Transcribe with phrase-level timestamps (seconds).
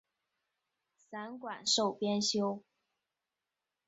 [0.95, 2.63] 散馆授编修。